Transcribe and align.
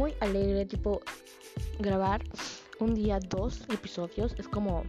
muy 0.00 0.14
alegre, 0.20 0.64
tipo 0.64 1.02
grabar 1.78 2.22
un 2.78 2.94
día 2.94 3.20
dos 3.20 3.60
episodios 3.68 4.34
es 4.38 4.48
como 4.48 4.82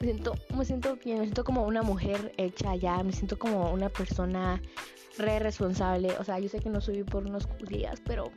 me 0.00 0.06
siento 0.06 0.34
me 0.56 0.64
siento 0.64 0.96
bien, 1.04 1.18
me 1.18 1.24
siento 1.24 1.42
como 1.42 1.66
una 1.66 1.82
mujer 1.82 2.32
hecha 2.36 2.76
ya, 2.76 3.02
me 3.02 3.12
siento 3.12 3.36
como 3.36 3.72
una 3.72 3.88
persona 3.88 4.62
re 5.16 5.40
responsable, 5.40 6.16
o 6.20 6.22
sea, 6.22 6.38
yo 6.38 6.48
sé 6.48 6.60
que 6.60 6.70
no 6.70 6.80
subí 6.80 7.02
por 7.02 7.26
unos 7.26 7.48
días, 7.68 8.00
pero 8.06 8.30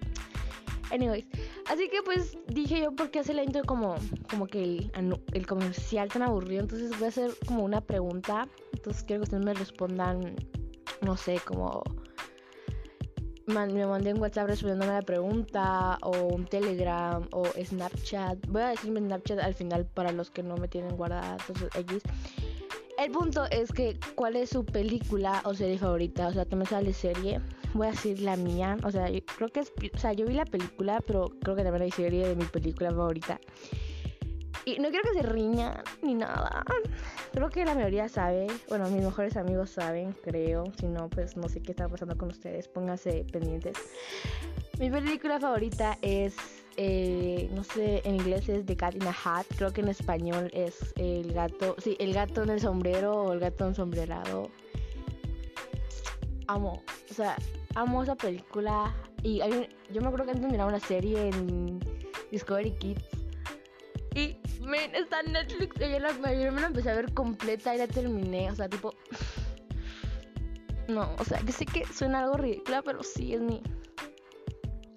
anyways, 0.89 1.27
así 1.69 1.87
que 1.87 2.01
pues 2.01 2.35
dije 2.47 2.81
yo 2.81 2.95
porque 2.95 3.19
hace 3.19 3.35
la 3.35 3.43
intro 3.43 3.63
como 3.63 3.97
como 4.31 4.47
que 4.47 4.63
el, 4.63 4.91
el 5.31 5.45
comercial 5.45 6.09
tan 6.09 6.23
aburrido, 6.23 6.61
entonces 6.61 6.89
voy 6.97 7.05
a 7.05 7.09
hacer 7.09 7.29
como 7.45 7.63
una 7.63 7.81
pregunta, 7.81 8.47
entonces 8.73 9.03
quiero 9.03 9.19
que 9.19 9.25
ustedes 9.25 9.45
me 9.45 9.53
respondan 9.53 10.35
no 11.01 11.17
sé, 11.17 11.39
como 11.45 11.83
me 13.47 13.85
mandé 13.85 14.13
un 14.13 14.21
WhatsApp 14.21 14.47
respondiéndome 14.47 14.93
la 14.93 15.01
pregunta 15.01 15.97
o 16.01 16.11
un 16.11 16.45
Telegram 16.45 17.27
o 17.31 17.45
Snapchat. 17.45 18.47
Voy 18.47 18.61
a 18.61 18.69
decirme 18.69 18.99
Snapchat 18.99 19.39
al 19.39 19.53
final 19.53 19.85
para 19.85 20.11
los 20.11 20.29
que 20.29 20.43
no 20.43 20.57
me 20.57 20.67
tienen 20.67 20.95
guardada 20.95 21.37
X. 21.75 22.03
El 22.97 23.11
punto 23.11 23.45
es 23.49 23.71
que 23.71 23.97
cuál 24.15 24.35
es 24.35 24.49
su 24.51 24.63
película 24.63 25.41
o 25.45 25.55
serie 25.55 25.79
favorita, 25.79 26.27
o 26.27 26.33
sea, 26.33 26.45
también 26.45 26.69
sale 26.69 26.93
serie. 26.93 27.41
Voy 27.73 27.87
a 27.87 27.91
decir 27.91 28.19
la 28.19 28.35
mía, 28.35 28.77
o 28.83 28.91
sea, 28.91 29.07
creo 29.37 29.49
que 29.49 29.61
es, 29.61 29.71
o 29.93 29.97
sea, 29.97 30.13
yo 30.13 30.27
vi 30.27 30.33
la 30.35 30.45
película, 30.45 31.01
pero 31.07 31.31
creo 31.41 31.55
que 31.55 31.63
también 31.63 31.83
hay 31.83 31.91
serie 31.91 32.27
de 32.27 32.35
mi 32.35 32.45
película 32.45 32.91
favorita. 32.91 33.39
Y 34.65 34.77
no 34.79 34.89
quiero 34.89 35.09
que 35.11 35.21
se 35.21 35.27
riña 35.27 35.83
ni 36.01 36.13
nada. 36.13 36.63
Creo 37.31 37.49
que 37.49 37.65
la 37.65 37.73
mayoría 37.73 38.07
sabe. 38.09 38.47
Bueno, 38.69 38.87
mis 38.89 39.03
mejores 39.03 39.35
amigos 39.35 39.71
saben, 39.71 40.13
creo. 40.23 40.65
Si 40.79 40.85
no, 40.85 41.09
pues 41.09 41.35
no 41.35 41.49
sé 41.49 41.61
qué 41.61 41.71
está 41.71 41.87
pasando 41.87 42.15
con 42.15 42.29
ustedes. 42.29 42.67
Pónganse 42.67 43.25
pendientes. 43.31 43.77
Mi 44.79 44.89
película 44.89 45.39
favorita 45.39 45.97
es, 46.01 46.35
eh, 46.77 47.49
no 47.53 47.63
sé, 47.63 48.01
en 48.03 48.15
inglés 48.15 48.49
es 48.49 48.65
The 48.65 48.75
Cat 48.75 48.95
in 48.95 49.07
a 49.07 49.15
Hat. 49.23 49.45
Creo 49.57 49.73
que 49.73 49.81
en 49.81 49.87
español 49.87 50.51
es 50.53 50.93
el 50.97 51.33
gato. 51.33 51.75
Sí, 51.79 51.95
el 51.99 52.13
gato 52.13 52.43
en 52.43 52.51
el 52.51 52.59
sombrero 52.59 53.13
o 53.13 53.33
el 53.33 53.39
gato 53.39 53.67
ensombrerado. 53.67 54.49
Amo. 56.47 56.83
O 57.09 57.13
sea, 57.13 57.35
amo 57.73 58.03
esa 58.03 58.15
película. 58.15 58.93
Y 59.23 59.39
yo 59.91 60.01
me 60.01 60.07
acuerdo 60.07 60.25
que 60.25 60.31
antes 60.31 60.51
miraba 60.51 60.69
una 60.69 60.79
serie 60.79 61.29
en 61.29 61.79
Discovery 62.31 62.71
Kids. 62.73 63.20
Y 64.15 64.35
Men, 64.61 64.93
está 64.93 65.21
en 65.21 65.33
Netflix. 65.33 65.79
Yo, 65.79 65.99
la, 65.99 66.11
yo 66.11 66.51
me 66.51 66.61
la 66.61 66.67
empecé 66.67 66.89
a 66.91 66.95
ver 66.95 67.13
completa 67.13 67.73
y 67.73 67.77
la 67.77 67.87
terminé. 67.87 68.51
O 68.51 68.55
sea, 68.55 68.69
tipo. 68.69 68.93
No, 70.87 71.15
o 71.17 71.23
sea, 71.23 71.39
que 71.39 71.51
sé 71.51 71.65
que 71.65 71.85
suena 71.85 72.19
algo 72.19 72.37
ridícula, 72.37 72.81
pero 72.81 73.03
sí 73.03 73.33
es 73.33 73.41
mi. 73.41 73.61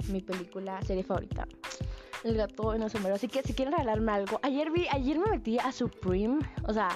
Mi 0.08 0.20
película, 0.20 0.82
serie 0.82 1.02
favorita. 1.02 1.46
El 2.24 2.36
gato 2.36 2.74
en 2.74 2.82
el 2.82 2.90
sombrero. 2.90 3.16
Así 3.16 3.28
que 3.28 3.42
si 3.42 3.54
quieren 3.54 3.72
regalarme 3.72 4.12
algo. 4.12 4.40
Ayer 4.42 4.70
vi, 4.70 4.86
ayer 4.90 5.18
me 5.18 5.30
metí 5.30 5.58
a 5.58 5.70
Supreme. 5.72 6.40
O 6.66 6.72
sea, 6.72 6.88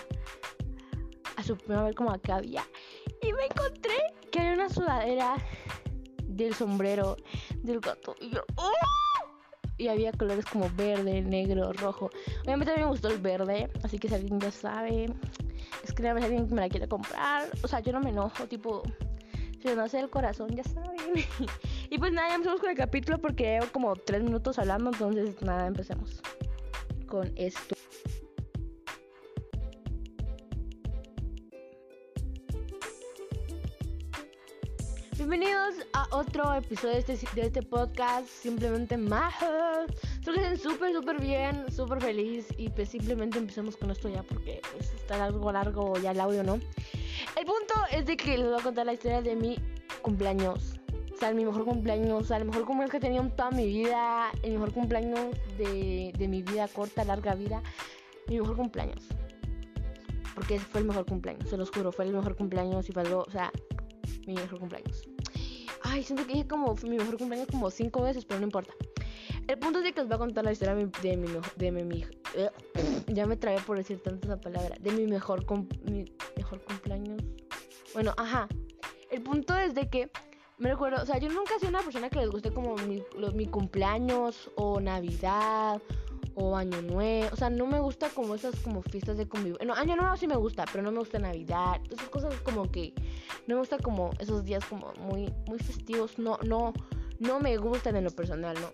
a 1.37 1.43
Supreme 1.43 1.81
a 1.81 1.85
ver 1.85 1.95
cómo 1.95 2.11
acá 2.11 2.37
había. 2.37 2.65
Y 3.23 3.33
me 3.33 3.45
encontré 3.47 3.97
que 4.31 4.41
hay 4.41 4.55
una 4.55 4.69
sudadera 4.69 5.37
del 6.25 6.55
sombrero 6.55 7.17
del 7.63 7.81
gato. 7.81 8.15
Y 8.21 8.31
yo. 8.31 8.43
¡Oh! 8.57 9.08
Y 9.79 9.89
había 9.89 10.13
colores 10.13 10.45
como 10.45 10.69
verde, 10.77 11.23
negro, 11.23 11.73
rojo. 11.73 12.11
Obviamente 12.45 12.73
a 12.73 12.77
mí 12.77 12.83
me 12.83 12.89
gustó 12.89 13.09
el 13.09 13.19
verde, 13.19 13.71
así 13.83 13.99
que 13.99 14.09
si 14.09 14.15
alguien 14.15 14.41
ya 14.41 14.51
sabe, 14.51 15.07
escríbame 15.85 16.21
si 16.21 16.27
alguien 16.27 16.55
me 16.55 16.61
la 16.61 16.69
quiere 16.69 16.89
comprar. 16.89 17.49
O 17.63 17.69
sea, 17.69 17.81
yo 17.81 17.93
no 17.93 18.01
me 18.01 18.11
enojo, 18.11 18.47
tipo, 18.47 18.83
si 19.63 19.69
no 19.75 19.83
hace 19.83 20.01
el 20.01 20.11
corazón, 20.11 20.49
ya 20.55 20.65
saben. 20.65 20.99
y 21.91 21.99
pues 21.99 22.13
nada, 22.13 22.29
ya 22.29 22.35
empezamos 22.35 22.61
con 22.61 22.71
el 22.71 22.77
capítulo 22.77 23.19
porque 23.19 23.45
llevo 23.45 23.67
como 23.73 23.95
tres 23.95 24.23
minutos 24.23 24.59
hablando, 24.59 24.91
entonces 24.91 25.41
nada, 25.43 25.67
empecemos 25.67 26.21
con 27.07 27.33
esto. 27.37 27.78
Bienvenidos 35.29 35.75
a 35.93 36.07
otro 36.17 36.55
episodio 36.55 36.95
de 36.95 37.01
este, 37.01 37.19
de 37.35 37.49
este 37.49 37.63
podcast, 37.63 38.27
simplemente 38.27 38.97
majo. 38.97 39.45
Espero 40.15 40.33
que 40.33 40.41
estén 40.41 40.59
súper, 40.59 40.95
súper 40.95 41.21
bien, 41.21 41.71
súper 41.71 42.01
feliz 42.01 42.47
y 42.57 42.71
pues 42.71 42.89
simplemente 42.89 43.37
empecemos 43.37 43.77
con 43.77 43.91
esto 43.91 44.09
ya 44.09 44.23
porque 44.23 44.63
pues, 44.73 44.91
está 44.95 45.23
algo 45.23 45.53
largo 45.53 45.99
ya 45.99 46.13
el 46.13 46.21
audio, 46.21 46.43
¿no? 46.45 46.55
El 46.55 47.45
punto 47.45 47.75
es 47.93 48.07
de 48.07 48.17
que 48.17 48.39
les 48.39 48.47
voy 48.47 48.59
a 48.59 48.63
contar 48.63 48.87
la 48.87 48.95
historia 48.95 49.21
de 49.21 49.37
mi 49.37 49.59
cumpleaños. 50.01 50.81
O 51.13 51.17
sea, 51.19 51.35
mi 51.35 51.45
mejor 51.45 51.67
cumpleaños, 51.67 52.23
o 52.23 52.25
sea, 52.25 52.39
el 52.39 52.47
mejor 52.47 52.65
cumpleaños 52.65 52.91
que 52.91 52.97
he 52.97 53.01
tenido 53.01 53.23
en 53.23 53.37
toda 53.37 53.51
mi 53.51 53.67
vida, 53.67 54.31
el 54.43 54.53
mejor 54.53 54.73
cumpleaños 54.73 55.37
de, 55.59 56.11
de 56.17 56.29
mi 56.29 56.43
vida 56.43 56.69
corta, 56.69 57.05
larga 57.05 57.35
vida, 57.35 57.63
mi 58.29 58.41
mejor 58.41 58.57
cumpleaños. 58.57 59.07
Porque 60.35 60.59
fue 60.59 60.81
el 60.81 60.87
mejor 60.87 61.05
cumpleaños, 61.05 61.51
se 61.51 61.59
los 61.59 61.71
juro, 61.71 61.93
fue 61.93 62.07
el 62.07 62.15
mejor 62.15 62.35
cumpleaños 62.35 62.89
y 62.89 62.93
fue 62.93 63.03
algo, 63.03 63.27
o 63.29 63.31
sea, 63.31 63.53
mi 64.27 64.35
mejor 64.35 64.59
cumpleaños. 64.59 65.09
Ay, 65.91 66.03
siento 66.03 66.27
que 66.27 66.35
dije 66.35 66.49
como 66.49 66.75
mi 66.83 66.97
mejor 66.97 67.17
cumpleaños 67.17 67.49
como 67.51 67.71
cinco 67.71 68.03
veces, 68.03 68.25
pero 68.25 68.41
no 68.41 68.47
importa. 68.47 68.73
El 69.47 69.59
punto 69.59 69.79
es 69.79 69.85
de 69.85 69.93
que 69.93 70.03
os 70.03 70.09
voy 70.09 70.17
a 70.17 70.19
contar 70.19 70.45
la 70.45 70.53
historia 70.53 70.75
de 70.75 70.85
mi, 70.85 70.91
de 71.03 71.17
mi, 71.17 71.29
de 71.57 71.73
mi, 71.73 72.05
eh, 72.35 72.51
ya 73.07 73.27
me 73.27 73.37
trae 73.37 73.59
por 73.61 73.79
decir 73.79 74.03
tanto 74.03 74.27
esa 74.27 74.39
palabra, 74.39 74.77
de 74.79 74.91
mi 74.91 75.07
mejor, 75.07 75.47
mi 75.91 76.05
mejor 76.37 76.63
cumpleaños. 76.65 77.23
Bueno, 77.95 78.13
ajá. 78.19 78.49
El 79.11 79.23
punto 79.23 79.57
es 79.57 79.75
de 79.75 79.89
que 79.89 80.11
me 80.59 80.69
recuerdo, 80.69 81.03
o 81.03 81.07
sea, 81.07 81.19
yo 81.19 81.31
nunca 81.31 81.55
he 81.55 81.59
sido 81.61 81.71
una 81.71 81.81
persona 81.81 82.11
que 82.11 82.19
les 82.19 82.29
guste 82.29 82.53
como 82.53 82.75
mi, 82.77 83.03
mi 83.35 83.47
cumpleaños 83.47 84.51
o 84.57 84.81
Navidad 84.81 85.81
o 86.39 86.57
Año 86.57 86.81
Nuevo. 86.83 87.29
O 87.33 87.37
sea, 87.37 87.51
no 87.51 87.67
me 87.67 87.81
gusta 87.81 88.09
como 88.11 88.35
esas 88.35 88.55
como 88.61 88.83
fiestas 88.83 89.17
de 89.17 89.29
convivencia. 89.29 89.67
No, 89.67 89.75
Año 89.75 89.97
Nuevo 89.97 90.17
sí 90.17 90.27
me 90.27 90.37
gusta, 90.37 90.65
pero 90.71 90.83
no 90.83 90.93
me 90.93 90.99
gusta 90.99 91.19
Navidad. 91.19 91.81
Esas 91.91 92.09
cosas 92.09 92.35
como 92.43 92.71
que 92.71 92.95
no 93.47 93.57
me 93.57 93.61
gusta 93.61 93.79
como 93.79 94.11
esos 94.19 94.45
días 94.45 94.65
como 94.65 94.93
muy 95.01 95.33
muy 95.47 95.59
festivos. 95.59 96.19
No 96.19 96.39
no 96.45 96.73
no 97.19 97.41
me 97.41 97.57
gustan 97.57 97.97
en 97.97 98.05
lo 98.05 98.11
personal, 98.11 98.57
¿no? 98.61 98.69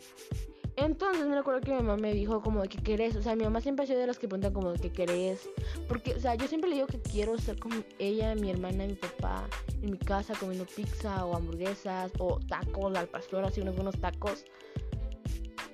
Entonces 0.77 1.25
me 1.27 1.37
recuerdo 1.37 1.61
que 1.61 1.71
mi 1.71 1.77
mamá 1.77 1.97
me 1.97 2.13
dijo 2.13 2.43
como 2.43 2.63
de 2.63 2.69
que 2.69 2.79
querés, 2.79 3.15
o 3.15 3.23
sea, 3.23 3.37
mi 3.37 3.45
mamá 3.45 3.61
siempre 3.61 3.85
ha 3.85 3.87
sido 3.87 4.01
de 4.01 4.09
las 4.09 4.19
que 4.19 4.27
preguntan 4.27 4.53
como 4.53 4.73
de 4.73 4.81
que 4.81 4.91
querés, 4.91 5.49
porque, 5.87 6.15
o 6.15 6.21
sea, 6.21 6.35
yo 6.35 6.49
siempre 6.49 6.69
le 6.69 6.77
digo 6.77 6.89
que 6.89 7.01
quiero 7.01 7.37
estar 7.37 7.57
con 7.61 7.85
ella, 8.01 8.35
mi 8.35 8.51
hermana, 8.51 8.85
mi 8.85 8.95
papá, 8.95 9.49
en 9.83 9.93
mi 9.93 9.99
casa 9.99 10.35
comiendo 10.35 10.67
pizza 10.67 11.25
o 11.27 11.37
hamburguesas 11.37 12.11
o 12.19 12.41
tacos 12.49 12.97
al 12.97 13.07
pastor, 13.07 13.45
así 13.45 13.61
unos 13.61 13.77
buenos 13.77 14.01
tacos 14.01 14.45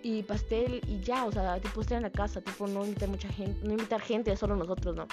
y 0.03 0.23
pastel 0.23 0.81
y 0.87 1.01
ya, 1.01 1.25
o 1.25 1.33
sea, 1.33 1.61
tipo 1.61 1.81
estar 1.81 1.97
en 1.97 2.03
la 2.05 2.11
casa, 2.11 2.41
tipo 2.41 2.67
no 2.67 2.85
invitar 2.85 3.09
mucha 3.09 3.29
gente, 3.29 3.67
no 3.67 3.73
invitar 3.73 4.01
gente, 4.01 4.37
solo 4.37 4.57
nosotros, 4.57 4.97
¿no? 4.97 5.07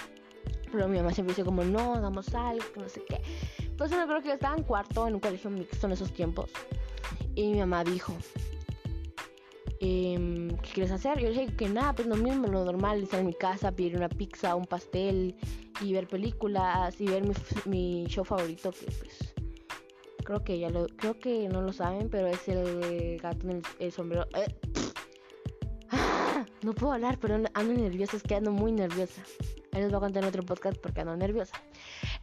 Pero 0.71 0.87
mi 0.87 0.97
mamá 0.97 1.13
siempre 1.13 1.33
dice 1.33 1.45
como, 1.45 1.63
no, 1.63 1.95
hagamos 1.95 2.33
algo, 2.33 2.65
no 2.75 2.89
sé 2.89 3.03
qué. 3.07 3.21
Entonces 3.59 3.97
me 3.97 4.03
acuerdo 4.03 4.21
que 4.21 4.29
yo 4.29 4.33
estaba 4.33 4.55
en 4.55 4.63
cuarto 4.63 5.07
en 5.07 5.15
un 5.15 5.19
colegio 5.19 5.49
mixto 5.49 5.87
en 5.87 5.93
esos 5.93 6.11
tiempos. 6.11 6.51
Y 7.35 7.51
mi 7.51 7.59
mamá 7.59 7.83
dijo, 7.83 8.13
ehm, 9.79 10.49
¿qué 10.57 10.69
quieres 10.73 10.91
hacer? 10.91 11.19
Yo 11.19 11.29
dije 11.29 11.47
que 11.55 11.69
nada, 11.69 11.93
pues 11.93 12.07
lo 12.07 12.15
mismo, 12.15 12.47
lo 12.47 12.65
normal, 12.65 13.03
estar 13.03 13.19
en 13.19 13.27
mi 13.27 13.33
casa, 13.33 13.71
pedir 13.71 13.95
una 13.95 14.09
pizza, 14.09 14.55
un 14.55 14.65
pastel 14.65 15.35
y 15.81 15.93
ver 15.93 16.07
películas 16.07 16.99
y 16.99 17.05
ver 17.05 17.23
mi, 17.65 18.05
show 18.07 18.25
favorito 18.25 18.71
que 18.71 18.85
pues 18.85 19.33
creo 20.23 20.43
que 20.43 20.59
ya 20.59 20.69
lo, 20.69 20.87
creo 20.87 21.17
que 21.19 21.47
no 21.47 21.61
lo 21.61 21.71
saben, 21.71 22.09
pero 22.09 22.27
es 22.27 22.47
el 22.49 23.17
gato 23.21 23.49
en 23.49 23.61
el, 23.79 23.91
sombrero. 23.91 24.27
Eh, 24.35 24.53
no 26.61 26.73
puedo 26.73 26.93
hablar, 26.93 27.17
pero 27.19 27.35
ando 27.35 27.73
nerviosa, 27.73 28.17
es 28.17 28.23
que 28.23 28.35
ando 28.35 28.51
muy 28.51 28.71
nerviosa. 28.71 29.21
Ahí 29.73 29.81
les 29.81 29.89
voy 29.89 29.97
a 29.97 30.01
contar 30.01 30.23
en 30.23 30.29
otro 30.29 30.43
podcast 30.43 30.77
porque 30.77 31.01
ando 31.01 31.15
nerviosa. 31.15 31.55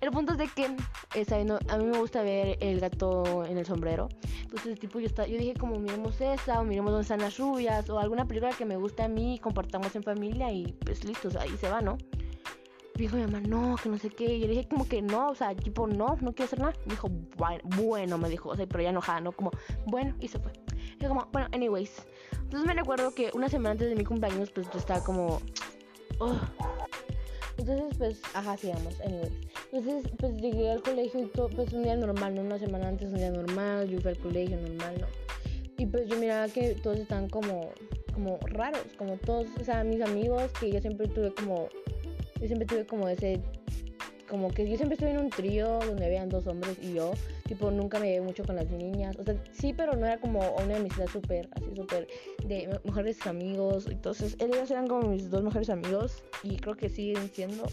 El 0.00 0.10
punto 0.10 0.32
es 0.32 0.38
de 0.38 0.48
que 0.48 0.64
a 0.66 1.76
mí 1.78 1.84
me 1.84 1.98
gusta 1.98 2.22
ver 2.22 2.58
el 2.60 2.80
gato 2.80 3.44
en 3.44 3.58
el 3.58 3.66
sombrero. 3.66 4.08
Entonces, 4.42 4.78
tipo, 4.78 4.98
yo, 4.98 5.06
está, 5.06 5.26
yo 5.26 5.38
dije 5.38 5.54
como 5.54 5.78
miremos 5.78 6.20
esa, 6.20 6.60
o 6.60 6.64
miremos 6.64 6.92
donde 6.92 7.02
están 7.02 7.20
las 7.20 7.38
rubias, 7.38 7.88
o 7.90 7.98
alguna 7.98 8.26
película 8.26 8.52
que 8.56 8.64
me 8.64 8.76
guste 8.76 9.02
a 9.02 9.08
mí, 9.08 9.38
compartamos 9.42 9.94
en 9.94 10.02
familia 10.02 10.50
y 10.52 10.72
pues 10.84 11.04
listo, 11.04 11.28
ahí 11.38 11.56
se 11.56 11.68
va, 11.68 11.80
¿no? 11.80 11.96
dijo 12.96 13.16
mi 13.16 13.22
mamá, 13.24 13.40
no, 13.40 13.76
que 13.76 13.88
no 13.88 13.98
sé 13.98 14.10
qué. 14.10 14.36
Y 14.36 14.40
yo 14.40 14.48
dije 14.48 14.68
como 14.68 14.88
que 14.88 15.02
no, 15.02 15.30
o 15.30 15.34
sea, 15.34 15.54
tipo, 15.54 15.86
no, 15.86 16.16
no 16.20 16.32
quiero 16.32 16.44
hacer 16.44 16.60
nada. 16.60 16.74
Me 16.84 16.92
dijo, 16.92 17.08
bueno, 17.36 17.62
bueno, 17.76 18.18
me 18.18 18.28
dijo, 18.28 18.50
o 18.50 18.56
sea, 18.56 18.66
pero 18.66 18.82
ya 18.82 18.90
enojada, 18.90 19.20
¿no? 19.20 19.32
Como, 19.32 19.50
bueno, 19.86 20.14
y 20.20 20.28
se 20.28 20.38
fue. 20.38 20.52
Y 20.98 21.04
como, 21.04 21.28
bueno, 21.32 21.48
anyways. 21.52 22.06
Entonces 22.54 22.72
me 22.72 22.80
recuerdo 22.80 23.12
que 23.12 23.32
una 23.34 23.48
semana 23.48 23.72
antes 23.72 23.88
de 23.88 23.96
mi 23.96 24.04
cumpleaños, 24.04 24.48
pues 24.52 24.68
yo 24.72 24.78
estaba 24.78 25.02
como, 25.02 25.40
oh. 26.20 26.38
Entonces, 27.58 27.98
pues, 27.98 28.22
ajá, 28.32 28.56
sigamos, 28.56 28.94
anyways. 29.00 29.32
Entonces, 29.72 30.12
pues 30.16 30.36
llegué 30.40 30.70
al 30.70 30.80
colegio 30.80 31.20
y 31.20 31.26
todo, 31.26 31.48
pues 31.48 31.72
un 31.72 31.82
día 31.82 31.96
normal, 31.96 32.36
¿no? 32.36 32.42
Una 32.42 32.60
semana 32.60 32.86
antes, 32.86 33.08
un 33.08 33.18
día 33.18 33.32
normal, 33.32 33.88
yo 33.88 34.00
fui 34.00 34.12
al 34.12 34.18
colegio 34.18 34.56
normal, 34.56 34.94
¿no? 35.00 35.06
Y 35.78 35.86
pues 35.86 36.06
yo 36.08 36.16
miraba 36.16 36.46
que 36.46 36.76
todos 36.80 36.98
estaban 36.98 37.28
como, 37.28 37.72
como 38.12 38.38
raros, 38.42 38.86
como 38.98 39.16
todos, 39.16 39.48
o 39.60 39.64
sea, 39.64 39.82
mis 39.82 40.00
amigos 40.00 40.52
que 40.60 40.70
yo 40.70 40.80
siempre 40.80 41.08
tuve 41.08 41.34
como 41.34 41.68
yo 42.40 42.46
siempre 42.46 42.66
tuve 42.68 42.86
como 42.86 43.08
ese 43.08 43.40
como 44.28 44.48
que 44.50 44.70
yo 44.70 44.76
siempre 44.76 44.94
estuve 44.94 45.10
en 45.10 45.18
un 45.18 45.30
trío 45.30 45.80
donde 45.80 46.06
habían 46.06 46.28
dos 46.28 46.46
hombres 46.46 46.76
y 46.80 46.94
yo, 46.94 47.14
tipo, 47.44 47.70
nunca 47.70 47.98
me 47.98 48.06
llevé 48.06 48.22
mucho 48.22 48.44
con 48.44 48.56
las 48.56 48.70
niñas, 48.70 49.16
o 49.18 49.22
sea, 49.22 49.36
sí, 49.52 49.72
pero 49.72 49.94
no 49.94 50.06
era 50.06 50.18
como 50.18 50.40
una 50.56 50.76
amistad 50.76 51.06
súper, 51.06 51.48
así 51.52 51.74
súper 51.76 52.08
de 52.44 52.80
mejores 52.84 53.26
amigos, 53.26 53.86
entonces 53.86 54.36
ellos 54.38 54.70
eran 54.70 54.86
como 54.86 55.08
mis 55.08 55.30
dos 55.30 55.42
mejores 55.42 55.68
amigos 55.68 56.24
y 56.42 56.56
creo 56.56 56.74
que 56.74 56.88
siguen 56.88 57.28
siendo, 57.30 57.64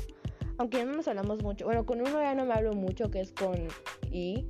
aunque 0.58 0.78
ya 0.78 0.86
no 0.86 0.94
nos 0.94 1.08
hablamos 1.08 1.42
mucho, 1.42 1.66
bueno, 1.66 1.86
con 1.86 2.02
uno 2.02 2.22
ya 2.22 2.36
no 2.36 2.46
me 2.46 2.54
hablo 2.54 2.74
mucho, 2.74 3.10
que 3.10 3.22
es 3.22 3.32
con 3.32 3.68
I, 4.12 4.46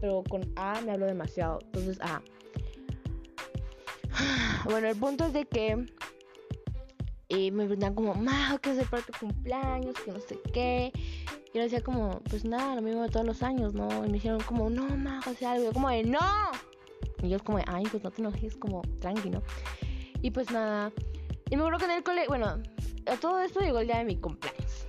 pero 0.00 0.22
con 0.28 0.52
A 0.56 0.80
me 0.82 0.92
hablo 0.92 1.06
demasiado, 1.06 1.58
entonces, 1.64 1.98
A. 2.00 2.22
Bueno, 4.64 4.88
el 4.88 4.96
punto 4.96 5.26
es 5.26 5.32
de 5.32 5.44
que 5.44 5.86
y 7.28 7.50
me 7.50 7.64
preguntan 7.64 7.94
como, 7.94 8.14
Majo, 8.14 8.58
¿qué 8.58 8.70
hacer 8.70 8.86
para 8.86 9.02
tu 9.02 9.12
cumpleaños? 9.18 9.96
Que 10.04 10.12
no 10.12 10.20
sé 10.20 10.38
qué. 10.52 10.92
Yo 11.56 11.62
decía 11.62 11.82
como, 11.82 12.20
pues 12.28 12.44
nada, 12.44 12.74
lo 12.74 12.82
mismo 12.82 13.00
de 13.00 13.08
todos 13.08 13.24
los 13.24 13.42
años, 13.42 13.72
¿no? 13.72 13.88
Y 14.04 14.08
me 14.08 14.12
dijeron 14.12 14.40
como, 14.42 14.68
no, 14.68 14.94
Majo, 14.94 15.32
sea 15.32 15.52
algo. 15.52 15.72
Como 15.72 15.88
de, 15.88 16.04
no. 16.04 16.20
Y 17.22 17.30
yo 17.30 17.38
como 17.42 17.56
de, 17.56 17.64
ay, 17.66 17.84
pues 17.90 18.04
no 18.04 18.10
te 18.10 18.20
enojes, 18.20 18.56
como, 18.56 18.82
tranqui, 19.00 19.30
¿no? 19.30 19.42
Y 20.20 20.32
pues 20.32 20.50
nada. 20.50 20.92
Y 21.48 21.56
me 21.56 21.62
acuerdo 21.62 21.78
que 21.78 21.84
en 21.86 21.90
el 21.92 22.02
cole, 22.02 22.28
bueno, 22.28 22.58
todo 23.22 23.40
esto 23.40 23.60
llegó 23.60 23.78
el 23.78 23.86
día 23.86 23.96
de 23.96 24.04
mi 24.04 24.16
cumpleaños. 24.16 24.86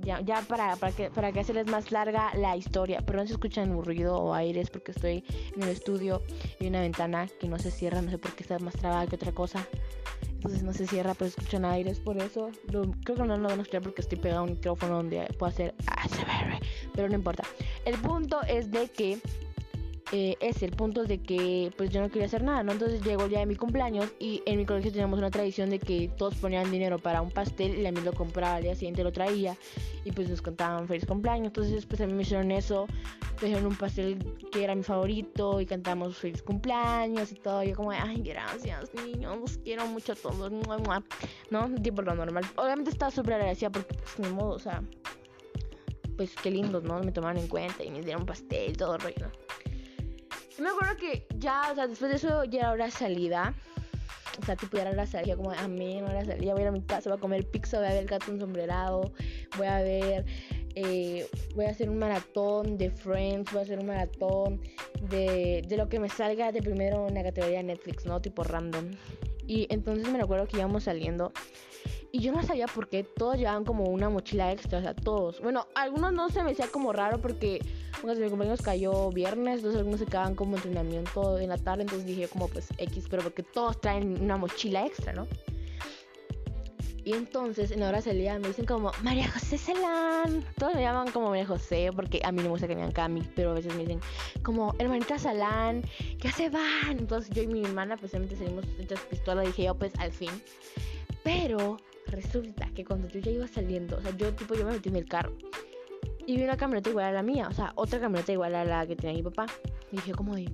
Ya, 0.00 0.20
ya 0.20 0.42
para, 0.42 0.74
para, 0.74 0.90
que, 0.90 1.08
para 1.08 1.30
que 1.30 1.38
hacerles 1.38 1.68
más 1.68 1.92
larga 1.92 2.34
la 2.34 2.56
historia. 2.56 3.00
Pero 3.06 3.20
no 3.20 3.26
se 3.28 3.34
escuchan 3.34 3.70
un 3.70 3.84
ruido 3.84 4.18
o 4.18 4.34
aires 4.34 4.70
porque 4.70 4.90
estoy 4.90 5.24
en 5.54 5.62
el 5.62 5.68
estudio 5.68 6.24
y 6.58 6.66
una 6.66 6.80
ventana 6.80 7.28
que 7.38 7.46
no 7.46 7.60
se 7.60 7.70
cierra, 7.70 8.02
no 8.02 8.10
sé 8.10 8.18
por 8.18 8.32
qué 8.32 8.42
está 8.42 8.58
más 8.58 8.74
trabada 8.74 9.06
que 9.06 9.14
otra 9.14 9.30
cosa. 9.30 9.64
Entonces 10.38 10.62
no 10.62 10.72
se 10.72 10.86
cierra, 10.86 11.14
pero 11.14 11.26
escuchan 11.26 11.64
aires 11.64 11.98
por 11.98 12.16
eso. 12.16 12.52
creo 12.68 13.16
que 13.16 13.24
no 13.24 13.36
lo 13.36 13.48
van 13.48 13.58
a 13.58 13.62
escuchar 13.62 13.82
porque 13.82 14.02
estoy 14.02 14.18
pegado 14.18 14.42
a 14.42 14.44
un 14.44 14.50
micrófono 14.50 14.94
donde 14.98 15.26
puedo 15.36 15.50
hacer 15.50 15.74
pero 16.94 17.08
no 17.08 17.16
importa. 17.16 17.42
El 17.84 17.98
punto 17.98 18.40
es 18.42 18.70
de 18.70 18.88
que 18.88 19.18
eh, 20.10 20.36
es 20.40 20.62
el 20.62 20.70
punto 20.70 21.04
de 21.04 21.18
que 21.18 21.70
pues 21.76 21.90
yo 21.90 22.00
no 22.00 22.08
quería 22.08 22.26
hacer 22.26 22.42
nada, 22.42 22.62
¿no? 22.62 22.72
Entonces 22.72 23.02
llegó 23.02 23.24
el 23.24 23.30
día 23.30 23.40
de 23.40 23.46
mi 23.46 23.56
cumpleaños 23.56 24.08
y 24.18 24.42
en 24.46 24.56
mi 24.56 24.64
colegio 24.64 24.90
teníamos 24.90 25.18
una 25.18 25.30
tradición 25.30 25.68
de 25.68 25.78
que 25.78 26.10
todos 26.16 26.34
ponían 26.36 26.70
dinero 26.70 26.98
para 26.98 27.20
un 27.20 27.30
pastel 27.30 27.78
y 27.78 27.86
a 27.86 27.92
mí 27.92 28.00
lo 28.00 28.14
compraba, 28.14 28.56
al 28.56 28.62
día 28.62 28.74
siguiente 28.74 29.04
lo 29.04 29.12
traía 29.12 29.56
y 30.04 30.12
pues 30.12 30.30
nos 30.30 30.40
contaban 30.40 30.88
feliz 30.88 31.04
cumpleaños. 31.04 31.48
Entonces 31.48 31.84
pues 31.84 32.00
a 32.00 32.06
mí 32.06 32.14
me 32.14 32.22
hicieron 32.22 32.50
eso, 32.50 32.86
me 33.42 33.48
hicieron 33.48 33.66
un 33.66 33.76
pastel 33.76 34.18
que 34.50 34.64
era 34.64 34.74
mi 34.74 34.82
favorito 34.82 35.60
y 35.60 35.66
cantamos 35.66 36.16
feliz 36.16 36.42
cumpleaños 36.42 37.30
y 37.30 37.34
todo. 37.34 37.62
Yo 37.62 37.74
como, 37.74 37.90
ay, 37.90 38.22
gracias 38.22 38.94
niños, 38.94 39.38
los 39.38 39.58
quiero 39.58 39.86
mucho 39.86 40.12
a 40.12 40.16
todos, 40.16 40.50
¿no? 41.50 41.74
Tipo 41.82 42.00
lo 42.00 42.14
normal. 42.14 42.44
Obviamente 42.56 42.90
estaba 42.90 43.10
súper 43.10 43.34
agradecida 43.34 43.70
porque 43.70 43.94
pues 43.94 44.18
ni 44.18 44.34
modo, 44.34 44.54
o 44.54 44.58
sea, 44.58 44.82
pues 46.16 46.34
qué 46.42 46.50
lindos, 46.50 46.82
¿no? 46.82 46.98
Me 47.00 47.12
tomaron 47.12 47.42
en 47.42 47.48
cuenta 47.48 47.84
y 47.84 47.90
me 47.90 48.00
dieron 48.00 48.24
pastel, 48.24 48.74
todo 48.74 48.96
rollo, 48.96 49.16
¿no? 49.20 49.47
Me 50.62 50.70
acuerdo 50.70 50.96
que 50.96 51.26
ya, 51.36 51.68
o 51.70 51.74
sea, 51.74 51.86
después 51.86 52.10
de 52.10 52.16
eso 52.16 52.44
ya 52.44 52.60
era 52.60 52.72
hora 52.72 52.86
de 52.86 52.90
salida. 52.90 53.54
O 54.40 54.44
sea, 54.44 54.56
tipo, 54.56 54.76
ya 54.76 54.82
era 54.82 54.90
hora 54.92 55.02
de 55.02 55.10
salida, 55.10 55.36
como, 55.36 55.50
a 55.50 55.68
mí 55.68 56.00
no 56.00 56.08
era 56.08 56.24
salida, 56.24 56.52
voy 56.52 56.60
a 56.60 56.62
ir 56.64 56.68
a 56.68 56.72
mi 56.72 56.82
casa, 56.82 57.10
voy 57.10 57.18
a 57.18 57.20
comer 57.20 57.46
pizza, 57.50 57.78
voy 57.78 57.86
a 57.86 57.90
ver 57.90 58.02
el 58.02 58.06
gato 58.06 58.26
sombrerado, 58.38 59.12
voy 59.56 59.66
a 59.66 59.82
ver, 59.82 60.24
eh, 60.74 61.26
voy 61.54 61.64
a 61.64 61.70
hacer 61.70 61.90
un 61.90 61.98
maratón 61.98 62.78
de 62.78 62.90
Friends, 62.90 63.50
voy 63.50 63.60
a 63.60 63.62
hacer 63.62 63.78
un 63.80 63.86
maratón 63.86 64.60
de, 65.10 65.64
de 65.66 65.76
lo 65.76 65.88
que 65.88 65.98
me 65.98 66.08
salga 66.08 66.52
de 66.52 66.62
primero 66.62 67.08
en 67.08 67.14
la 67.14 67.22
categoría 67.24 67.62
Netflix, 67.62 68.06
¿no? 68.06 68.20
Tipo 68.20 68.44
random. 68.44 68.90
Y 69.46 69.66
entonces 69.70 70.08
me 70.08 70.18
recuerdo 70.18 70.46
que 70.46 70.58
íbamos 70.58 70.84
saliendo 70.84 71.32
y 72.10 72.20
yo 72.20 72.32
no 72.32 72.42
sabía 72.42 72.66
por 72.66 72.88
qué 72.88 73.04
todos 73.04 73.36
llevaban 73.36 73.64
como 73.64 73.84
una 73.84 74.08
mochila 74.08 74.52
extra, 74.52 74.78
o 74.78 74.82
sea, 74.82 74.94
todos. 74.94 75.40
Bueno, 75.40 75.66
algunos 75.74 76.12
no 76.12 76.30
se 76.30 76.42
me 76.42 76.52
hacía 76.52 76.68
como 76.68 76.92
raro 76.92 77.20
porque 77.20 77.60
uno 78.02 78.14
de 78.14 78.20
mis 78.20 78.30
compañeros 78.30 78.62
cayó 78.62 79.10
viernes, 79.10 79.56
entonces 79.56 79.78
algunos 79.78 80.00
se 80.00 80.06
quedaban 80.06 80.34
como 80.34 80.56
entrenamiento 80.56 81.38
en 81.38 81.48
la 81.48 81.58
tarde, 81.58 81.82
entonces 81.82 82.06
dije 82.06 82.28
como 82.28 82.48
pues 82.48 82.68
X, 82.78 83.06
pero 83.10 83.22
porque 83.22 83.42
todos 83.42 83.80
traen 83.80 84.22
una 84.22 84.36
mochila 84.36 84.86
extra, 84.86 85.12
¿no? 85.12 85.26
Y 87.08 87.14
entonces 87.14 87.70
en 87.70 87.80
la 87.80 87.88
hora 87.88 88.02
salida 88.02 88.38
me 88.38 88.48
dicen 88.48 88.66
como 88.66 88.92
María 89.02 89.30
José 89.30 89.56
Salán. 89.56 90.44
Todos 90.58 90.74
me 90.74 90.82
llaman 90.82 91.10
como 91.10 91.30
María 91.30 91.46
José 91.46 91.90
porque 91.96 92.20
a 92.22 92.30
mí 92.32 92.36
no 92.38 92.44
me 92.44 92.48
gusta 92.50 92.68
que 92.68 92.74
me 92.74 92.82
digan 92.82 92.92
Cami, 92.92 93.22
pero 93.34 93.52
a 93.52 93.54
veces 93.54 93.74
me 93.74 93.80
dicen 93.80 94.00
como 94.42 94.74
hermanita 94.78 95.18
Salán, 95.18 95.82
¿qué 96.20 96.30
se 96.30 96.50
van? 96.50 96.98
Entonces 96.98 97.34
yo 97.34 97.42
y 97.42 97.46
mi 97.46 97.64
hermana 97.64 97.96
pues 97.96 98.12
salimos 98.12 98.64
hechas 98.78 99.00
pistolas, 99.08 99.46
dije 99.46 99.64
yo 99.64 99.74
pues 99.74 99.94
al 99.98 100.12
fin. 100.12 100.30
Pero 101.24 101.78
resulta 102.08 102.68
que 102.74 102.84
cuando 102.84 103.08
yo 103.08 103.20
ya 103.20 103.30
iba 103.30 103.48
saliendo, 103.48 103.96
o 103.96 104.02
sea, 104.02 104.14
yo 104.14 104.34
tipo 104.34 104.54
yo 104.54 104.66
me 104.66 104.72
metí 104.72 104.90
en 104.90 104.96
el 104.96 105.06
carro 105.06 105.32
y 106.28 106.36
vi 106.36 106.44
una 106.44 106.58
camioneta 106.58 106.90
igual 106.90 107.06
a 107.06 107.12
la 107.12 107.22
mía, 107.22 107.48
o 107.48 107.54
sea, 107.54 107.72
otra 107.74 107.98
camioneta 107.98 108.30
igual 108.32 108.54
a 108.54 108.62
la 108.62 108.86
que 108.86 108.94
tenía 108.94 109.16
mi 109.16 109.22
papá. 109.22 109.46
Y 109.90 109.96
dije 109.96 110.12
como 110.12 110.34
de, 110.34 110.52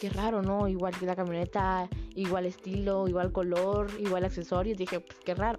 qué 0.00 0.08
raro, 0.08 0.40
¿no? 0.40 0.68
Igual 0.68 0.96
que 0.96 1.04
la 1.04 1.16
camioneta, 1.16 1.88
igual 2.14 2.46
estilo, 2.46 3.08
igual 3.08 3.32
color, 3.32 3.88
igual 3.98 4.24
accesorios. 4.24 4.78
Dije, 4.78 5.00
pues 5.00 5.18
qué 5.24 5.34
raro. 5.34 5.58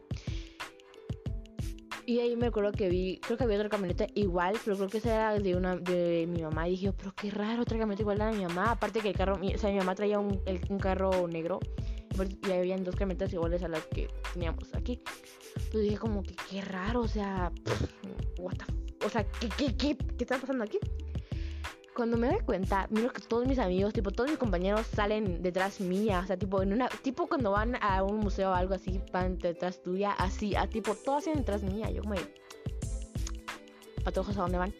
Y 2.05 2.19
ahí 2.19 2.37
me 2.37 2.47
acuerdo 2.47 2.71
que 2.71 2.87
vi, 2.87 3.19
creo 3.19 3.37
que 3.37 3.43
había 3.43 3.57
otra 3.57 3.67
camioneta 3.67 4.07
igual, 4.15 4.55
pero 4.63 4.77
creo 4.77 4.87
que 4.87 4.99
esa 4.99 5.13
era 5.13 5.33
de 5.37 5.53
una 5.57 5.75
de 5.75 6.27
mi 6.31 6.43
mamá. 6.43 6.69
Y 6.69 6.71
dije, 6.71 6.93
pero 6.93 7.13
qué 7.13 7.29
raro, 7.29 7.63
otra 7.63 7.77
camioneta 7.77 8.03
igual 8.03 8.21
a 8.21 8.25
la 8.27 8.31
de 8.31 8.37
mi 8.37 8.45
mamá. 8.45 8.71
Aparte 8.71 9.01
que 9.01 9.09
el 9.09 9.17
carro, 9.17 9.35
o 9.35 9.57
sea, 9.57 9.69
mi 9.69 9.79
mamá 9.79 9.95
traía 9.95 10.17
un, 10.17 10.41
un 10.69 10.79
carro 10.79 11.27
negro 11.27 11.59
y 12.47 12.51
habían 12.51 12.85
dos 12.85 12.95
camionetas 12.95 13.33
iguales 13.33 13.63
a 13.63 13.67
las 13.67 13.85
que 13.87 14.07
teníamos 14.33 14.73
aquí. 14.75 15.01
Entonces 15.55 15.83
dije 15.83 15.97
como 15.97 16.23
que 16.23 16.35
qué 16.49 16.61
raro, 16.61 17.01
o 17.01 17.07
sea, 17.09 17.51
what 18.37 18.55
the 18.55 18.80
o 19.05 19.09
sea, 19.09 19.23
¿qué, 19.23 19.49
qué, 19.49 19.75
qué, 19.75 19.97
qué 19.97 20.23
está 20.23 20.37
pasando 20.37 20.63
aquí? 20.63 20.79
Cuando 21.95 22.17
me 22.17 22.27
doy 22.27 22.39
cuenta, 22.39 22.87
miro 22.89 23.11
que 23.11 23.21
todos 23.21 23.45
mis 23.45 23.59
amigos, 23.59 23.93
tipo 23.93 24.11
todos 24.11 24.29
mis 24.29 24.39
compañeros 24.39 24.87
salen 24.87 25.41
detrás 25.41 25.81
mía, 25.81 26.21
o 26.23 26.27
sea, 26.27 26.37
tipo 26.37 26.61
en 26.61 26.73
una, 26.73 26.87
tipo 26.87 27.27
cuando 27.27 27.51
van 27.51 27.77
a 27.81 28.03
un 28.03 28.19
museo 28.19 28.51
o 28.51 28.53
algo 28.53 28.73
así, 28.73 29.01
van 29.11 29.37
detrás 29.37 29.81
tuya, 29.83 30.13
así, 30.13 30.55
a 30.55 30.67
tipo 30.67 30.95
todos 30.95 31.25
salen 31.25 31.39
detrás 31.39 31.63
mía, 31.63 31.91
yo 31.91 32.01
como 32.01 32.15
patojos 34.03 34.37
a 34.37 34.41
dónde 34.41 34.57
van. 34.57 34.73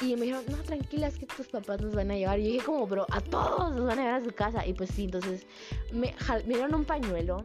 Y 0.00 0.14
me 0.14 0.26
dijeron, 0.26 0.44
no, 0.48 0.56
tranquilas 0.58 1.18
que 1.18 1.26
tus 1.26 1.48
papás 1.48 1.80
nos 1.80 1.92
van 1.92 2.10
a 2.12 2.16
llevar. 2.16 2.38
Y 2.38 2.44
yo 2.44 2.52
dije 2.52 2.66
como, 2.66 2.86
bro, 2.86 3.04
a 3.10 3.20
todos 3.20 3.74
nos 3.74 3.84
van 3.84 3.98
a 3.98 4.02
llevar 4.02 4.20
a 4.20 4.24
su 4.24 4.30
casa. 4.30 4.64
Y 4.64 4.72
pues 4.72 4.90
sí, 4.90 5.04
entonces 5.04 5.44
me, 5.92 6.14
me 6.46 6.54
dieron 6.54 6.74
un 6.74 6.84
pañuelo 6.84 7.44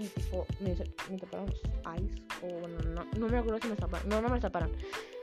y 0.00 0.06
tipo, 0.06 0.46
me, 0.60 0.74
me 1.10 1.18
taparon 1.18 1.46
los 1.46 1.60
eyes. 1.94 2.22
O 2.42 2.46
bueno, 2.60 2.78
no, 2.94 3.04
no 3.18 3.28
me 3.28 3.38
acuerdo 3.38 3.58
si 3.62 3.68
me 3.68 3.76
taparon. 3.76 4.08
No, 4.08 4.20
no 4.20 4.28
me 4.28 4.40
taparon. 4.40 4.72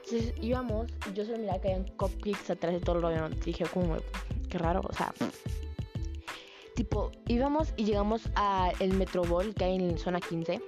Entonces 0.06 0.33
íbamos 0.41 0.88
y 1.09 1.13
yo 1.13 1.25
solo 1.25 1.39
miraba 1.39 1.59
que 1.59 1.74
habían 1.74 1.88
cupcakes 1.97 2.51
atrás 2.51 2.74
de 2.74 2.79
todo 2.79 2.97
el 2.97 3.01
rollo. 3.01 3.29
Dije 3.44 3.66
como, 3.66 3.97
qué 4.49 4.57
raro, 4.57 4.81
o 4.87 4.94
sea. 4.94 5.13
Tipo, 6.75 7.11
íbamos 7.28 7.73
y 7.75 7.85
llegamos 7.85 8.30
al 8.35 8.94
Metrobol 8.94 9.54
que 9.56 9.66
hay 9.66 9.75
en 9.75 9.97
zona 9.97 10.21
15. 10.21 10.61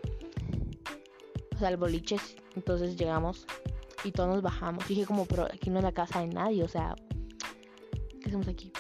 O 1.56 1.60
sea, 1.60 1.70
el 1.70 1.78
boliches. 1.78 2.36
Entonces 2.56 2.98
llegamos 2.98 3.46
y 4.04 4.12
todos 4.12 4.30
nos 4.30 4.42
bajamos. 4.42 4.88
dije 4.88 5.06
como, 5.06 5.26
pero 5.26 5.46
aquí 5.46 5.70
no 5.70 5.80
es 5.80 5.84
la 5.84 5.92
casa 5.92 6.22
de 6.22 6.28
nadie, 6.28 6.64
o 6.64 6.68
sea, 6.68 6.96
¿qué 8.22 8.28
hacemos 8.28 8.48
aquí? 8.48 8.72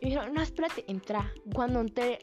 Y 0.00 0.06
me 0.06 0.10
dijeron, 0.10 0.34
no, 0.34 0.42
espérate, 0.42 0.84
entra. 0.90 1.32
Cuando 1.54 1.80
entré, 1.80 2.20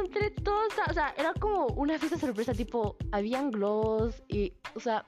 entré 0.00 0.30
todo 0.30 0.66
estaba, 0.68 0.90
o 0.90 0.94
sea, 0.94 1.14
era 1.16 1.32
como 1.34 1.66
una 1.68 1.98
fiesta 1.98 2.18
sorpresa, 2.18 2.52
tipo, 2.52 2.96
habían 3.12 3.50
globos 3.50 4.22
y, 4.28 4.52
o 4.74 4.80
sea, 4.80 5.06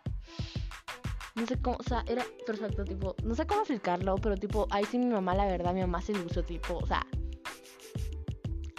no 1.35 1.47
sé 1.47 1.61
cómo, 1.61 1.77
o 1.79 1.83
sea, 1.83 2.05
era 2.07 2.25
perfecto, 2.47 2.85
tipo, 2.85 3.15
no 3.25 3.35
sé 3.35 3.47
cómo 3.47 3.61
explicarlo, 3.61 4.17
pero 4.17 4.37
tipo, 4.37 4.67
ahí 4.71 4.85
sí 4.85 4.99
mi 4.99 5.07
mamá, 5.07 5.35
la 5.35 5.47
verdad, 5.47 5.73
mi 5.75 5.81
mamá 5.81 6.03
se 6.03 6.13
gustó 6.13 6.43
tipo, 6.43 6.79
o 6.79 6.87
sea, 6.87 7.07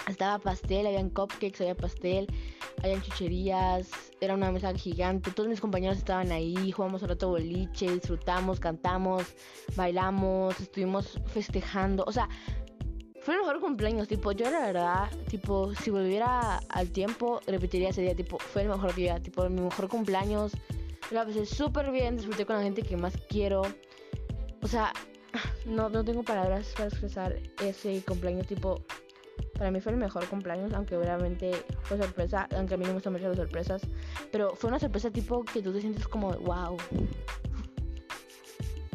estaba 0.07 0.39
pastel, 0.39 0.87
habían 0.87 1.09
cupcakes, 1.09 1.61
había 1.61 1.75
pastel, 1.75 2.27
habían 2.83 3.01
chucherías, 3.01 3.89
era 4.19 4.35
una 4.35 4.51
mesa 4.51 4.73
gigante, 4.73 5.31
todos 5.31 5.49
mis 5.49 5.61
compañeros 5.61 5.97
estaban 5.97 6.31
ahí, 6.31 6.71
jugamos 6.71 7.01
un 7.01 7.09
rato 7.09 7.29
boliche, 7.29 7.91
disfrutamos, 7.91 8.59
cantamos, 8.59 9.23
bailamos, 9.75 10.59
estuvimos 10.59 11.19
festejando, 11.27 12.03
o 12.05 12.11
sea, 12.11 12.27
fue 13.21 13.35
el 13.35 13.41
mejor 13.41 13.59
cumpleaños, 13.59 14.07
tipo, 14.07 14.31
yo 14.31 14.49
la 14.49 14.61
verdad, 14.61 15.11
tipo, 15.27 15.73
si 15.75 15.91
volviera 15.91 16.57
al 16.69 16.89
tiempo, 16.89 17.39
repetiría 17.47 17.89
ese 17.89 18.01
día, 18.01 18.15
tipo, 18.15 18.39
fue 18.39 18.63
el 18.63 18.69
mejor 18.69 18.95
día, 18.95 19.19
tipo, 19.19 19.47
mi 19.49 19.61
mejor 19.61 19.87
cumpleaños, 19.87 20.53
la 21.11 21.25
pasé 21.25 21.45
súper 21.45 21.91
bien, 21.91 22.17
disfruté 22.17 22.45
con 22.45 22.55
la 22.55 22.63
gente 22.63 22.81
que 22.81 22.97
más 22.97 23.13
quiero, 23.29 23.61
o 24.61 24.67
sea, 24.67 24.91
no, 25.65 25.89
no 25.89 26.03
tengo 26.03 26.23
palabras 26.23 26.73
para 26.75 26.89
expresar 26.89 27.39
ese 27.61 28.03
cumpleaños, 28.03 28.47
tipo, 28.47 28.83
para 29.57 29.69
mí 29.69 29.79
fue 29.79 29.91
el 29.91 29.99
mejor 29.99 30.27
cumpleaños, 30.27 30.73
aunque 30.73 30.97
obviamente 30.97 31.51
fue 31.83 31.97
sorpresa, 31.97 32.47
aunque 32.57 32.73
a 32.73 32.77
mí 32.77 32.83
no 32.83 32.89
me 32.89 32.93
gustan 32.95 33.13
mucho 33.13 33.27
las 33.27 33.37
sorpresas. 33.37 33.81
Pero 34.31 34.55
fue 34.55 34.69
una 34.69 34.79
sorpresa 34.79 35.11
tipo 35.11 35.43
que 35.43 35.61
tú 35.61 35.71
te 35.71 35.81
sientes 35.81 36.07
como, 36.07 36.31
wow. 36.31 36.77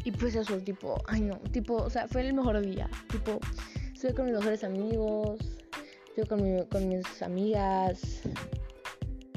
Y 0.03 0.11
pues 0.11 0.35
eso, 0.35 0.57
tipo, 0.59 1.01
ay 1.07 1.21
no, 1.21 1.37
tipo, 1.53 1.77
o 1.77 1.91
sea, 1.91 2.09
fue 2.09 2.23
el 2.23 2.35
mejor 2.35 2.61
día. 2.61 2.89
Tipo, 3.11 3.39
estuve 3.97 4.13
con 4.13 4.27
mis 4.27 4.35
mejores 4.35 4.63
amigos, 4.63 5.41
estuve 6.09 6.27
con, 6.27 6.65
con 6.67 6.87
mis 6.87 7.23
amigas, 7.23 8.21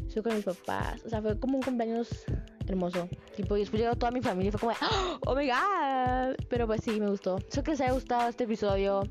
estuve 0.06 0.24
con 0.24 0.36
mis 0.36 0.44
papás. 0.44 1.02
O 1.06 1.10
sea, 1.10 1.22
fue 1.22 1.40
como 1.40 1.58
un 1.58 1.64
cumpleaños 1.64 2.26
hermoso. 2.68 3.08
Tipo, 3.38 3.56
y 3.56 3.62
después 3.62 3.82
llegó 3.82 3.96
toda 3.96 4.12
mi 4.12 4.22
familia 4.22 4.50
y 4.50 4.52
fue 4.52 4.60
como, 4.60 4.74
oh 5.26 5.34
my 5.34 5.48
god. 5.48 6.36
Pero 6.50 6.68
pues 6.68 6.82
sí, 6.84 7.00
me 7.00 7.08
gustó. 7.08 7.38
Espero 7.38 7.64
que 7.64 7.72
les 7.72 7.82
haya 7.82 7.94
gustado 7.94 8.30
este 8.30 8.44
episodio. 8.44 9.04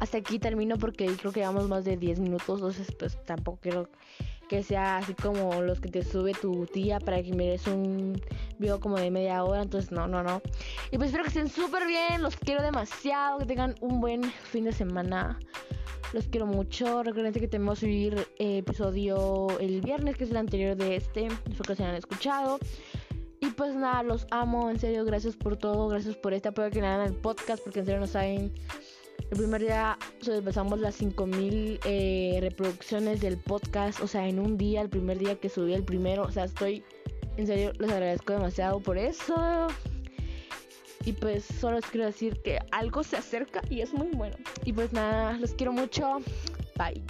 Hasta 0.00 0.18
aquí 0.18 0.38
termino 0.38 0.76
porque 0.76 1.06
creo 1.16 1.32
que 1.32 1.40
llevamos 1.40 1.66
más 1.66 1.86
de 1.86 1.96
10 1.96 2.20
minutos. 2.20 2.58
Entonces, 2.58 2.94
pues 2.98 3.18
tampoco 3.24 3.60
quiero 3.62 3.88
que 4.48 4.62
sea 4.62 4.98
así 4.98 5.14
como 5.14 5.62
los 5.62 5.80
que 5.80 5.88
te 5.88 6.02
sube 6.02 6.32
tu 6.32 6.66
tía 6.66 7.00
para 7.00 7.22
que 7.22 7.32
mires 7.32 7.66
un 7.66 8.20
video 8.58 8.80
como 8.80 8.98
de 8.98 9.10
media 9.10 9.44
hora. 9.44 9.62
Entonces, 9.62 9.90
no, 9.92 10.06
no, 10.06 10.22
no. 10.22 10.42
Y 10.90 10.96
pues 10.96 11.08
espero 11.08 11.24
que 11.24 11.28
estén 11.28 11.48
súper 11.48 11.86
bien. 11.86 12.22
Los 12.22 12.36
quiero 12.36 12.62
demasiado. 12.62 13.38
Que 13.38 13.46
tengan 13.46 13.74
un 13.80 14.00
buen 14.00 14.22
fin 14.24 14.64
de 14.64 14.72
semana. 14.72 15.38
Los 16.12 16.28
quiero 16.28 16.46
mucho. 16.46 17.02
Recuerden 17.02 17.32
que 17.32 17.48
tenemos 17.48 17.80
que 17.80 17.86
subir 17.86 18.28
eh, 18.38 18.58
episodio 18.58 19.48
el 19.58 19.80
viernes, 19.80 20.16
que 20.16 20.24
es 20.24 20.30
el 20.30 20.36
anterior 20.36 20.76
de 20.76 20.96
este. 20.96 21.26
Espero 21.26 21.64
que 21.66 21.76
se 21.76 21.82
hayan 21.82 21.96
escuchado. 21.96 22.58
Y 23.40 23.46
pues 23.50 23.74
nada, 23.74 24.02
los 24.02 24.26
amo. 24.30 24.70
En 24.70 24.78
serio, 24.78 25.04
gracias 25.04 25.36
por 25.36 25.56
todo. 25.56 25.88
Gracias 25.88 26.16
por 26.16 26.32
este 26.32 26.48
apoyo 26.48 26.70
que 26.70 26.80
me 26.80 26.86
dan 26.86 27.00
al 27.00 27.14
podcast. 27.14 27.62
Porque 27.62 27.80
en 27.80 27.86
serio 27.86 28.00
no 28.00 28.06
saben 28.06 28.52
el 29.34 29.40
primer 29.40 29.62
día 29.62 29.98
sobrepasamos 30.20 30.78
las 30.78 30.94
5000 30.94 31.80
eh, 31.84 32.38
reproducciones 32.40 33.20
del 33.20 33.36
podcast. 33.36 34.00
O 34.00 34.06
sea, 34.06 34.28
en 34.28 34.38
un 34.38 34.56
día, 34.56 34.80
el 34.80 34.88
primer 34.88 35.18
día 35.18 35.34
que 35.40 35.48
subí 35.48 35.74
el 35.74 35.82
primero. 35.82 36.22
O 36.22 36.30
sea, 36.30 36.44
estoy. 36.44 36.84
En 37.36 37.48
serio, 37.48 37.72
les 37.78 37.90
agradezco 37.90 38.32
demasiado 38.32 38.78
por 38.78 38.96
eso. 38.96 39.66
Y 41.04 41.12
pues 41.12 41.44
solo 41.44 41.76
les 41.76 41.86
quiero 41.86 42.06
decir 42.06 42.40
que 42.42 42.60
algo 42.70 43.02
se 43.02 43.16
acerca 43.16 43.60
y 43.68 43.80
es 43.80 43.92
muy 43.92 44.08
bueno. 44.12 44.36
Y 44.64 44.72
pues 44.72 44.92
nada, 44.92 45.32
los 45.32 45.52
quiero 45.54 45.72
mucho. 45.72 46.20
Bye. 46.76 47.02